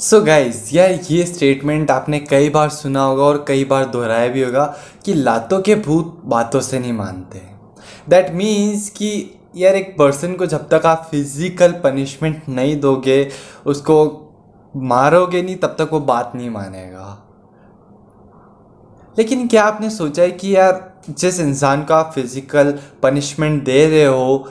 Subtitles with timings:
[0.00, 4.28] सो so guys यार, ये statement आपने कई बार सुना होगा और कई बार दोहराया
[4.28, 4.64] भी होगा
[5.04, 7.42] कि लातों के भूत बातों से नहीं मानते।
[8.08, 9.10] दैट मीन्स कि
[9.56, 13.30] यार, एक पर्सन को जब तक आप फ़िज़िकल पनिशमेंट नहीं दोगे,
[13.66, 13.98] उसको
[14.76, 17.24] मारोगे नहीं, तब तक वो बात नहीं मानेगा।
[19.18, 24.04] लेकिन क्या आपने सोचा है कि यार, जिस इंसान को आप फ़िज़िकल पनिशमेंट दे रहे
[24.04, 24.48] हो,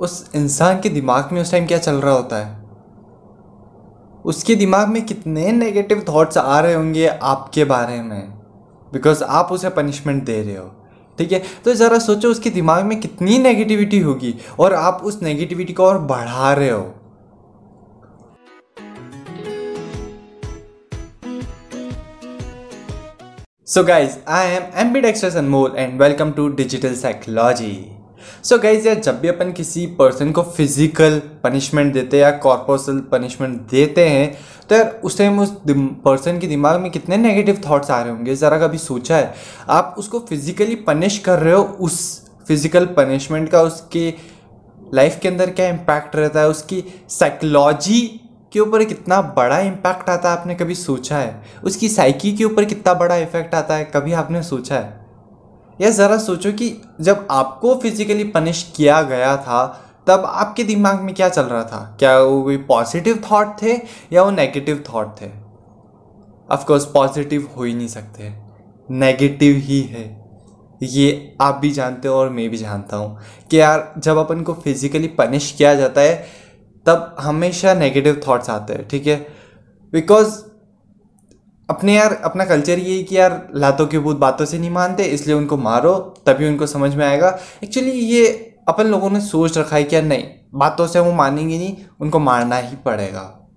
[0.00, 2.57] उस इंसान के दिमाग में उस टाइम क्या चल रहा होता है?
[4.28, 8.28] उसके दिमाग में कितने नेगेटिव थॉट्स आ रहे होंगे आपके बारे में?
[8.92, 11.42] बिकॉज़ आप उसे पनिशमेंट दे रहे हो। ठीक है?
[11.64, 15.98] तो ज़रा सोचो, उसके दिमाग में कितनी नेगेटिविटी होगी और आप उस नेगेटिविटी को और
[15.98, 16.94] बढ़ा रहे हो।
[23.66, 27.97] So guys I am ambidextrous Anmol and welcome to digital psychology
[28.48, 32.30] so so guys यार, जब भी अपन किसी पर्सन को फ़िज़िकल पनिशमेंट देते हैं या
[32.38, 34.30] कॉर्पोरल पनिशमेंट देते हैं
[34.68, 35.50] तो यार, उस टाइम उस
[36.04, 38.34] पर्सन के दिमाग में कितने नेगेटिव थॉट्स आ रहे होंगे?
[38.34, 39.34] ज़रा कभी सोचा है?
[39.68, 41.98] आप उसको फिजिकली पनिश कर रहे हो, उस
[42.48, 44.14] फ़िज़िकल पनिशमेंट का, उसके
[44.94, 46.48] लाइफ के अंदर क्या इम्पैक्ट रहता है?
[46.48, 48.00] उसकी साइकोलॉजी
[48.52, 50.38] के ऊपर कितना बड़ा इम्पैक्ट आता है?
[50.38, 51.42] आपने कभी सोचा है?
[51.64, 53.84] उसकी साइकी के ऊपर कितना बड़ा इफ़ेक्ट आता है?
[53.94, 54.97] कभी आपने सोचा है?
[55.80, 61.14] या ज़रा सोचो कि जब आपको फिजिकली पनिश किया गया था, तब आपके दिमाग में
[61.14, 61.96] क्या चल रहा था?
[61.98, 63.80] क्या वो कोई पॉजिटिव थॉट थे
[64.12, 65.26] या वो नेगेटिव थॉट थे?
[66.50, 68.32] ऑफकोर्स पॉजिटिव हो ही नहीं सकते।
[68.90, 70.28] नेगेटिव ही है।
[70.82, 73.18] ये आप भी जानते हो और मैं भी जानता हूँ
[73.50, 76.26] कि यार, जब अपन को फिजिकली पनिश किया जाता है,
[76.86, 79.26] तब हमेशा नेगेटिव थॉट्स आते हैं, ठीक है?
[79.92, 80.42] बिकॉज़
[81.70, 85.02] अपने यार, अपना कल्चर ये है कि यार, लातों के भूत बातों से नहीं मानते,
[85.02, 85.94] इसलिए उनको मारो,
[86.26, 90.04] तभी उनको समझ में आएगा। एक्चुअली ये अपन लोगों ने सोच रखा है कि यार
[90.04, 90.24] नहीं,
[90.54, 93.48] बातों से वो मानेंगे नहीं, उनको मारना ही पड़ेगा।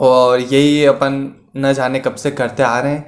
[0.00, 3.06] और यही अपन न जाने कब से करते आ रहे हैं।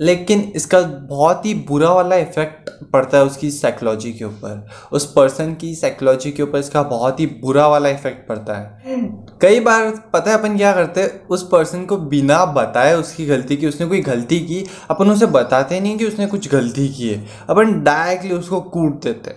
[0.00, 0.80] लेकिन इसका
[1.10, 6.32] बहुत ही बुरा वाला इफ़ेक्ट पड़ता है उसकी साइकोलॉजी के ऊपर। उस पर्सन की साइकोलॉजी
[6.32, 8.96] के ऊपर इसका बहुत ही बुरा वाला इफ़ेक्ट पड़ता है।
[9.42, 11.26] कई बार पता है अपन क्या करते हैं?
[11.26, 15.80] उस पर्सन को बिना बताए उसकी गलती की, उसने कोई गलती की, अपन उसे बताते
[15.80, 19.34] नहीं कि उसने कुछ गलती की है। अपन डायरेक्टली उसको कूट देते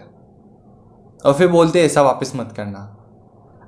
[1.25, 2.95] और फिर बोलते ऐसा वापस मत करना।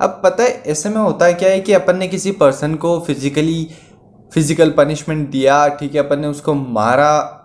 [0.01, 2.99] अब पता है, ऐसे में होता है क्या है कि अपन ने किसी पर्सन को
[2.99, 3.67] फिजिकली
[4.31, 7.37] फ़िज़िकल पनिशमेंट दिया, ठीक है, अपन ने उसको मारा,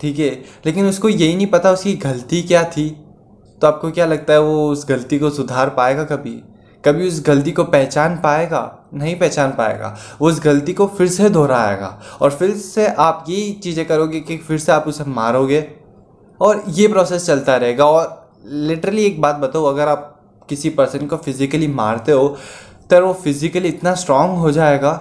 [0.00, 0.30] ठीक है,
[0.66, 2.88] लेकिन उसको यही नहीं पता उसकी गलती क्या थी।
[3.62, 6.42] तो आपको क्या लगता है वो उस गलती को सुधार पाएगा कभी?
[6.84, 8.88] कभी उस गलती को पहचान पाएगा?
[8.94, 13.52] नहीं पहचान पाएगा। वो उस गलती को फिर से दोहराएगा। और फिर से आप यही
[13.54, 15.64] चीज़ें करोगे कि फिर से आप उसे मारोगे।
[16.40, 20.10] और ये प्रोसेस चलता रहेगा। और लिटरली एक बात बताओ अगर आप
[20.48, 22.28] किसी पर्सन को फिज़िकली मारते हो
[22.90, 24.92] तो वो फिज़िकली इतना स्ट्रांग हो जाएगा।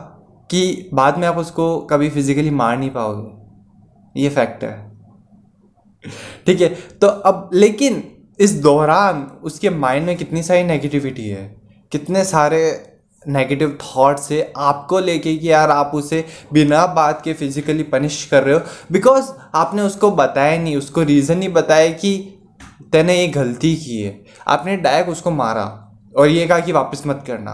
[0.49, 4.91] कि बाद में आप उसको कभी फिजिकली मार नहीं पाओगे। ये फैक्ट है।
[6.45, 6.69] ठीक है
[7.01, 8.03] तो अब लेकिन
[8.39, 11.45] इस दौरान उसके माइंड में कितनी सारी नेगेटिविटी है,
[11.91, 12.89] कितने सारे
[13.25, 16.23] नेगेटिव थॉट्स है आपको लेके कि यार आप उसे
[16.53, 18.61] बिना बात के फिजिकली पनिश कर रहे हो।
[18.91, 22.17] बिकॉज़ आपने उसको बताया नहीं, उसको रीज़न नहीं बताया कि
[22.91, 25.65] तेने ये गलती की है। आपने डायरेक्ट उसको मारा
[26.15, 27.53] और ये कहा कि वापस मत करना।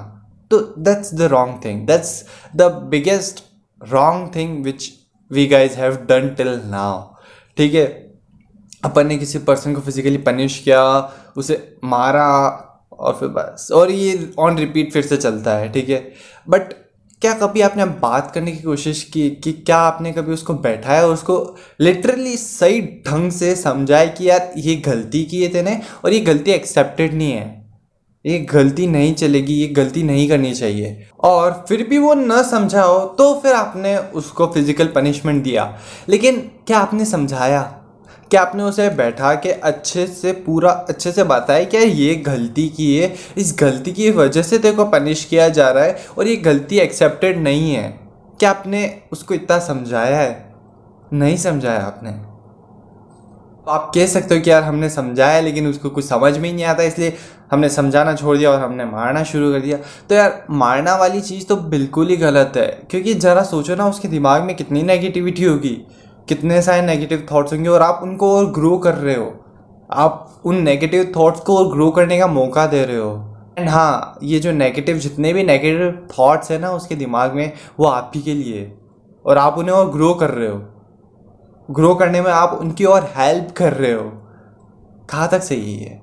[0.51, 3.43] तो that's the wrong thing that's the biggest
[3.89, 4.91] wrong thing which
[5.31, 7.15] we guys have done till now
[7.57, 7.85] ठीक है?
[8.85, 12.29] अपन ने किसी पर्सन को फिजिकली पनिश किया, उसे मारा
[12.91, 16.13] और फिर बस। और ये ऑन रिपीट फिर से चलता है, ठीक है?
[16.49, 16.73] बट
[17.21, 21.13] क्या कभी आपने बात करने की कोशिश की कि क्या आपने कभी उसको बैठाया और
[21.13, 26.19] उसको लिटरली सही ढंग से समझाया कि यार ये गलती की है तेने और ये
[26.19, 27.58] गलती एक्सेप्टेड नहीं है?
[28.25, 32.81] ये गलती नहीं चलेगी, ये गलती नहीं करनी चाहिए। और फिर भी वो न समझा
[32.81, 35.77] हो तो फिर आपने उसको फ़िज़िकल पनिशमेंट दिया।
[36.09, 37.61] लेकिन क्या आपने समझाया?
[38.31, 42.95] क्या आपने उसे बैठा के अच्छे से पूरा, अच्छे से बताया क्या ये गलती की
[42.97, 46.35] है, इस गलती की वजह से तेरे को पनिश किया जा रहा है और ये
[46.35, 47.87] गलती एक्सेप्टेड नहीं है?
[48.39, 50.53] क्या आपने उसको इतना समझाया है?
[51.13, 52.28] नहीं समझाया आपने?
[53.69, 56.65] आप कह सकते हो कि यार हमने समझाया, लेकिन उसको कुछ समझ में ही नहीं
[56.65, 57.17] आता, इसलिए
[57.51, 59.77] हमने समझाना छोड़ दिया और हमने मारना शुरू कर दिया।
[60.09, 64.07] तो यार, मारना वाली चीज़ तो बिल्कुल ही गलत है, क्योंकि ज़रा सोचो ना, उसके
[64.07, 65.85] दिमाग में कितनी नेगेटिविटी होगी,
[66.29, 69.33] कितने सारे नेगेटिव थाट्स होंगे, और आप उनको और ग्रो कर रहे हो।
[69.91, 74.17] आप उन नेगेटिव थाट्स को और ग्रो करने का मौका दे रहे हो। एंड हाँ
[74.23, 78.21] ये जो नेगेटिव जितने भी नेगेटिव थाट्स हैं ना, उसके दिमाग में, वो आप ही
[78.21, 78.73] के लिए,
[79.25, 80.78] और आप उन्हें और ग्रो कर रहे हो।
[81.69, 84.03] ग्रो करने में आप उनकी और हेल्प कर रहे हो।
[85.09, 86.01] कहाँ तक सही है?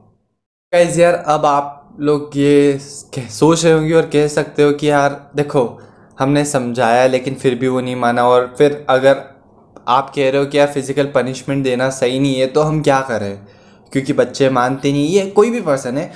[0.73, 5.81] यार, अब आप लोग ये सोच रहे होंगे और कह सकते हो कि यार, देखो,
[6.19, 9.23] हमने समझाया लेकिन फिर भी वो नहीं माना और फिर अगर
[9.89, 13.01] आप कह रहे हो कि यार फ़िज़िकल पनिशमेंट देना सही नहीं है तो हम क्या
[13.01, 13.37] करें?
[13.93, 16.11] क्योंकि बच्चे मानते नहीं ये कोई भी पर्सन है।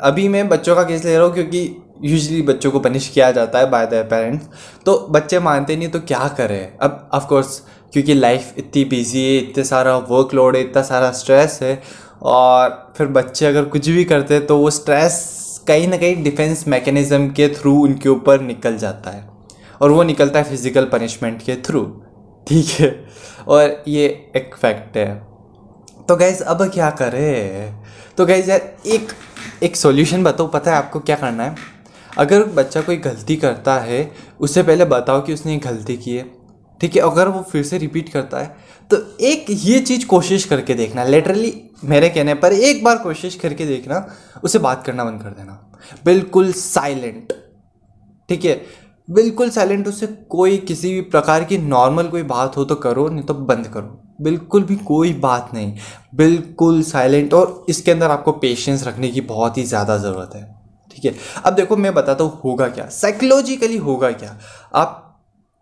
[0.00, 3.58] अभी मैं बच्चों का केस ले रहा हूँ क्योंकि यूजली बच्चों को पनिश किया जाता
[3.58, 4.46] है बाय द पेरेंट्स
[4.86, 6.78] तो बच्चे मानते नहीं तो क्या करें?
[6.78, 11.58] अब ऑफ़ कोर्स क्योंकि लाइफ इतनी बिज़ी है, इतने सारा वर्कलोड है, इतना सारा स्ट्रेस
[11.62, 11.80] है
[12.22, 16.66] और फिर बच्चे अगर कुछ भी करते हैं तो वो स्ट्रेस कहीं ना कहीं डिफेंस
[16.68, 19.28] मैकेनिज़्म के थ्रू उनके ऊपर निकल जाता है
[19.80, 21.82] और वो निकलता है फ़िज़िकल पनिशमेंट के थ्रू
[22.46, 22.88] ठीक है?
[23.48, 24.06] और ये
[24.36, 25.14] एक फैक्ट है।
[26.08, 27.74] तो गैज़ अब क्या करें?
[28.18, 29.12] तो गैज़ यार, एक
[29.62, 31.54] एक सॉल्यूशन बताओ, पता है आपको क्या करना है?
[32.18, 34.10] अगर बच्चा कोई गलती करता है,
[34.40, 36.24] उससे पहले बताओ कि उसने गलती की है।
[36.80, 40.74] ठीक है, अगर वो फिर से रिपीट करता है तो एक ये चीज़ कोशिश करके
[40.74, 41.52] देखना लिटरली
[41.84, 44.06] मेरे कहने पर एक बार कोशिश करके देखना,
[44.44, 45.52] उसे बात करना बंद कर देना।
[46.04, 47.32] बिल्कुल साइलेंट
[48.28, 48.60] ठीक है?
[49.08, 53.24] बिल्कुल साइलेंट उससे कोई किसी भी प्रकार की नॉर्मल कोई बात हो तो करो, नहीं
[53.24, 55.76] तो बंद करो। बिल्कुल भी कोई बात नहीं।
[56.14, 60.42] बिल्कुल साइलेंट और इसके अंदर आपको पेशेंस रखने की बहुत ही ज़्यादा ज़रूरत है,
[60.90, 61.14] ठीक है?
[61.44, 64.36] अब देखो, मैं बताता हूँ होगा क्या। साइकोलॉजिकली होगा क्या?
[64.74, 65.09] आप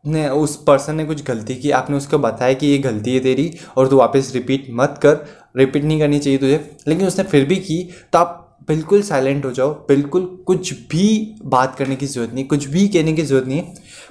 [0.08, 3.52] ने, उस पर्सन ने कुछ गलती की, आपने उसको बताया कि ये गलती है तेरी
[3.76, 5.24] और तू वापस रिपीट मत कर।
[5.56, 7.82] रिपीट नहीं करनी चाहिए तुझे। लेकिन उसने फिर भी की
[8.12, 12.66] तो आप बिल्कुल साइलेंट हो जाओ। बिल्कुल कुछ भी बात करने की ज़रूरत नहीं, कुछ
[12.66, 13.62] भी कहने की ज़रूरत नहीं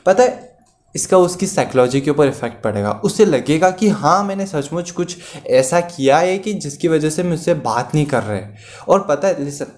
[0.05, 0.55] पता है,
[0.95, 5.17] इसका उसकी साइकोलॉजी के ऊपर इफ़ेक्ट पड़ेगा। उससे लगेगा कि हाँ मैंने सचमुच कुछ
[5.47, 8.41] ऐसा किया है कि जिसकी वजह से मुझसे बात नहीं कर रहे
[8.87, 9.71] और पता है लिसन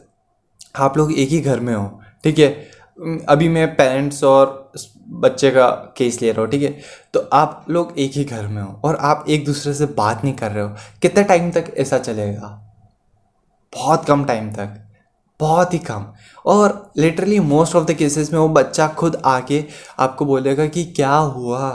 [0.76, 2.69] आप लोग एक ही घर में हो, ठीक है?
[3.30, 4.72] अभी मैं पेरेंट्स और
[5.08, 6.80] बच्चे का केस ले रहा हूँ, ठीक है?
[7.14, 10.34] तो आप लोग एक ही घर में हो और आप एक दूसरे से बात नहीं
[10.34, 12.74] कर रहे हो। कितने टाइम तक ऐसा चलेगा?
[13.76, 14.86] बहुत कम टाइम तक।
[15.40, 16.14] बहुत ही कम।
[16.46, 19.66] और literally most of the cases में वो बच्चा खुद आके
[20.00, 21.70] आपको बोलेगा कि क्या हुआ?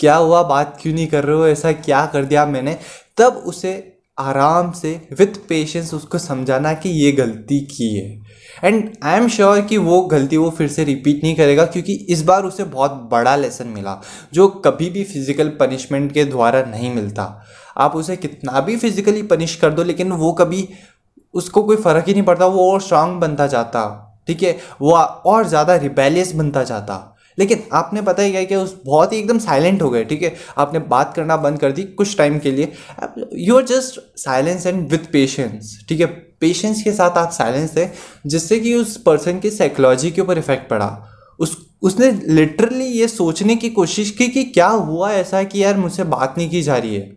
[0.00, 0.42] क्या हुआ?
[0.42, 1.46] बात क्यों नहीं कर रहे हो?
[1.46, 2.78] ऐसा क्या कर दिया मैंने?
[3.16, 8.22] तब उसे आराम से विथ पेशेंस उसको समझाना कि ये गलती की है।
[8.64, 12.22] एंड आई एम श्योर कि वो गलती वो फिर से रिपीट नहीं करेगा क्योंकि इस
[12.22, 14.00] बार उसे बहुत बड़ा लेसन मिला,
[14.32, 17.24] जो कभी भी फ़िज़िकल पनिशमेंट के द्वारा नहीं मिलता।
[17.76, 20.68] आप उसे कितना भी फिजिकली पनिश कर दो, लेकिन वो कभी
[21.34, 24.56] उसको कोई फ़र्क ही नहीं पड़ता, वो और स्ट्रांग बनता जाता, ठीक है?
[24.80, 29.18] वो और ज़्यादा रिबेलियस बनता जाता। लेकिन आपने पता ही क्या कि उस बहुत ही
[29.18, 30.34] एकदम साइलेंट हो गए, ठीक है?
[30.58, 32.72] आपने बात करना बंद कर दी कुछ टाइम के लिए।
[33.38, 36.06] You are just silence and with patience ठीक है?
[36.40, 37.88] पेशेंस के साथ आप साइलेंस थे
[38.26, 40.88] जिससे कि उस पर्सन की साइकोलॉजी के ऊपर इफ़ेक्ट पड़ा।
[41.40, 46.04] उस, उसने लिटरली ये सोचने की कोशिश की कि क्या हुआ ऐसा कि यार मुझसे
[46.06, 47.12] बात नहीं की जा रही है।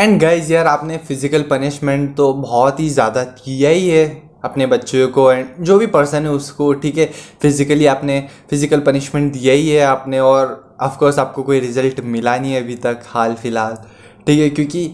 [0.00, 5.08] एंड गाइज़ यार आपने फ़िज़िकल पनिशमेंट तो बहुत ही ज़्यादा किया ही है। अपने बच्चों
[5.08, 7.06] को एंड जो भी पर्सन है उसको, ठीक है
[7.42, 8.20] फिज़िकली आपने
[8.50, 12.74] फ़िज़िकल पनिशमेंट दिया ही है आपने और ऑफकोर्स आपको कोई रिज़ल्ट मिला नहीं है अभी
[12.78, 13.76] तक हाल फ़िलहाल,
[14.26, 14.90] ठीक है, क्योंकि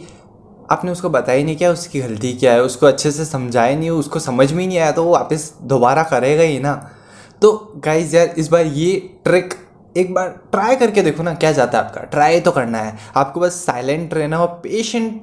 [0.71, 4.19] आपने उसको बताया नहीं क्या, उसकी गलती क्या है, उसको अच्छे से समझाया नहीं, उसको
[4.21, 6.75] समझ में ही नहीं आया तो वो वापस दोबारा करेगा ही ना।
[7.43, 7.53] तो
[7.85, 9.55] गाइज़ यार, इस बार ये ट्रिक
[9.97, 13.41] एक बार ट्राई करके देखो ना क्या जाता है आपका ट्राई तो करना है, आपको
[13.41, 15.23] बस साइलेंट रहना और पेशेंट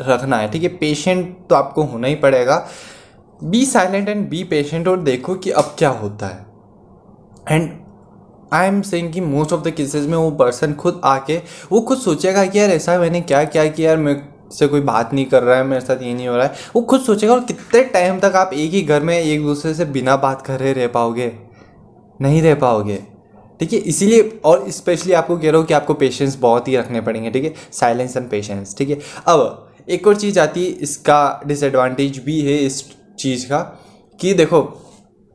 [0.00, 2.66] रखना है, ठीक है पेशेंट तो आपको होना ही पड़ेगा।
[3.42, 6.46] Be silent and be patient और देखो कि अब क्या होता है।
[7.50, 7.70] एंड
[8.52, 11.36] आई एम सेइंग कि मोस्ट ऑफ़ द केसेस में वो पर्सन खुद आके,
[11.72, 14.22] वो खुद सोचेगा कि यार ऐसा मैंने क्या क्या किया यार मैं
[14.52, 16.82] से कोई बात नहीं कर रहा है, मेरे साथ ये नहीं हो रहा है। वो
[16.82, 20.16] खुद सोचेगा और कितने टाइम तक आप एक ही घर में एक दूसरे से बिना
[20.16, 21.32] बात करे रह पाओगे,
[22.20, 22.98] नहीं रह पाओगे।
[23.60, 27.00] ठीक है, इसीलिए और स्पेशली आपको कह रहा हूँ कि आपको पेशेंस बहुत ही रखने
[27.00, 27.54] पड़ेंगे, ठीक है?
[27.72, 28.98] साइलेंस एंड पेशेंस, ठीक है?
[29.26, 32.82] अब एक और चीज़ आती है, इसका डिसएडवांटेज भी है, इस
[33.20, 33.58] चीज़ का
[34.18, 34.60] कि देखो,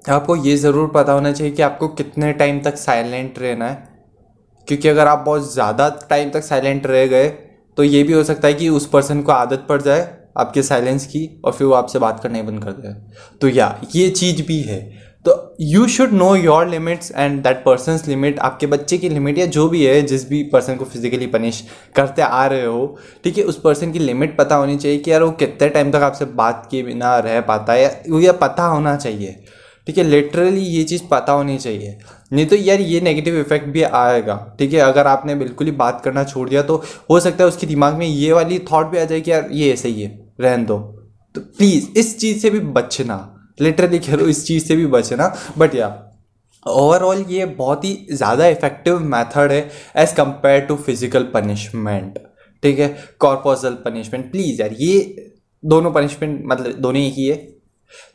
[0.05, 3.93] आपको ये ज़रूर पता होना चाहिए कि आपको कितने टाइम तक साइलेंट रहना है।
[4.67, 7.27] क्योंकि अगर आप बहुत ज़्यादा टाइम तक साइलेंट रह गए
[7.77, 11.05] तो ये भी हो सकता है कि उस पर्सन को आदत पड़ जाए आपके साइलेंस
[11.05, 12.93] की और फिर वो आपसे बात करना ही बंद कर दे।
[13.41, 14.79] तो या, ये चीज़ भी है।
[15.25, 19.45] तो you should know your limits and that person's limit आपके बच्चे की लिमिट या
[19.47, 21.63] जो भी है, जिस भी पर्सन को फिजिकली पनिश
[21.95, 25.23] करते आ रहे हो, ठीक है, उस पर्सन की लिमिट पता होनी चाहिए कि यार
[25.23, 28.95] वो कितने टाइम तक आपसे बात किए बिना रह पाता है, या ये पता होना
[28.95, 29.35] चाहिए,
[29.87, 31.97] ठीक है लिटरली ये चीज़ पता होनी चाहिए।
[32.31, 36.01] नहीं तो यार ये नेगेटिव इफ़ेक्ट भी आएगा, ठीक है, अगर आपने बिल्कुल ही बात
[36.05, 39.03] करना छोड़ दिया तो हो सकता है उसके दिमाग में ये वाली थॉट भी आ
[39.03, 40.77] जाए कि यार ये ऐसे ही है रहन दो।
[41.35, 45.27] तो प्लीज़ इस चीज़ से भी बचना। लिटरली कह लो इस चीज़ से भी बचना
[45.57, 45.87] बट या
[46.65, 52.17] ओवरऑल ये बहुत ही ज़्यादा इफ़ेक्टिव मेथड है as compare to physical punishment
[52.63, 52.87] ठीक है?
[53.19, 55.31] कॉर्पोजल पनिशमेंट प्लीज़ यार, ये
[55.63, 57.35] दोनों पनिशमेंट मतलब दोनों ही है।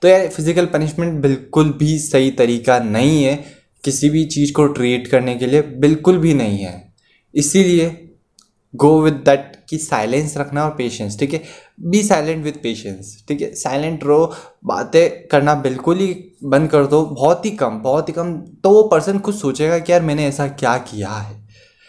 [0.03, 3.37] तो यार फ़िज़िकल पनिशमेंट बिल्कुल भी सही तरीका नहीं है
[3.85, 6.73] किसी भी चीज़ को ट्रीट करने के लिए। बिल्कुल भी नहीं है।
[7.35, 7.89] इसीलिए
[8.75, 11.43] गो विद दैट कि साइलेंस रखना और पेशेंस ठीक है?
[11.81, 13.53] बी साइलेंट विद पेशेंस ठीक है?
[13.55, 14.33] साइलेंट रहो,
[14.65, 18.83] बातें करना बिल्कुल ही बंद कर दो, बहुत ही कम, बहुत ही कम तो वो
[18.89, 21.39] पर्सन खुद सोचेगा कि यार मैंने ऐसा क्या किया है।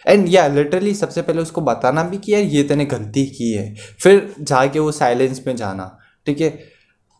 [0.05, 3.73] एंड या लिटरली सबसे पहले उसको बताना भी कि यार ये तेने गलती की है,
[3.99, 5.85] फिर जाके वो साइलेंस में जाना,
[6.27, 6.57] ठीक है?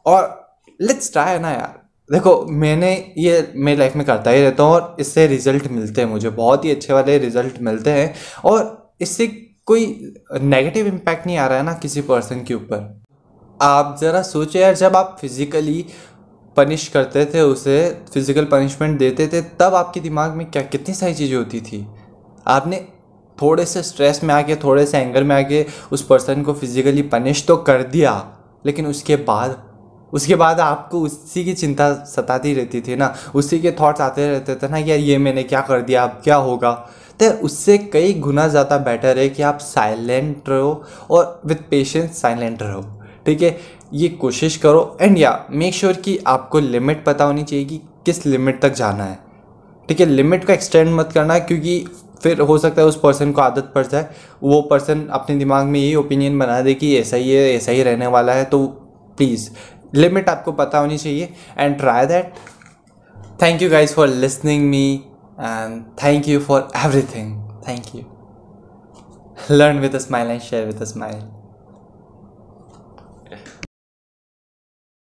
[0.05, 4.71] और लेट्स ट्राई ना यार। देखो, मैंने ये मेरी लाइफ में करता ही रहता हूँ
[4.71, 8.13] और इससे रिज़ल्ट मिलते हैं मुझे, बहुत ही अच्छे वाले रिज़ल्ट मिलते हैं
[8.45, 9.27] और इससे
[9.67, 13.03] कोई नेगेटिव इम्पैक्ट नहीं आ रहा है ना किसी पर्सन के ऊपर।
[13.59, 15.85] आप ज़रा सोचो यार, जब आप फिज़िकली
[16.57, 17.77] पनिश करते थे उसे
[18.13, 21.85] फ़िज़िकल पनिशमेंट देते थे, तब आपके दिमाग में क्या, कितनी सारी चीज़ें होती थी?
[22.45, 22.85] आपने
[23.37, 27.45] थोड़े से स्ट्रेस में आके, थोड़े से एंगर में आके उस पर्सन को फिज़िकली पनिश
[27.47, 28.13] तो कर दिया,
[28.65, 29.61] लेकिन उसके बाद
[30.13, 34.55] उसके बाद आपको उसी की चिंता सताती रहती थी ना, उसी के थॉट्स आते रहते
[34.55, 36.71] थे ना यार ये मैंने क्या कर दिया, अब क्या होगा?
[37.21, 42.61] तो उससे कई गुना ज़्यादा बेटर है कि आप साइलेंट रहो और विथ पेशेंस साइलेंट
[42.63, 42.81] रहो।
[43.25, 43.57] ठीक है?
[43.93, 48.25] ये कोशिश करो एंड या मेक श्योर कि आपको लिमिट पता होनी चाहिए कि किस
[48.25, 49.19] लिमिट तक जाना है।
[49.89, 50.05] ठीक है?
[50.05, 51.85] लिमिट को एक्सटेंड मत करना क्योंकि
[52.23, 54.07] फिर हो सकता है उस पर्सन को आदत पड़ जाए।
[54.43, 57.83] वो पर्सन अपने दिमाग में यही ओपिनियन बना दे कि ऐसा ही है, ऐसा ही
[57.83, 58.65] रहने वाला है तो
[59.17, 59.49] प्लीज़
[59.95, 62.33] लिमिट आपको पता होनी चाहिए and try that
[63.41, 65.01] thank you guys for listening me
[65.37, 67.43] And thank you for everything.
[67.63, 68.09] Thank you.
[69.49, 71.40] Learn with a smile and share with a smile.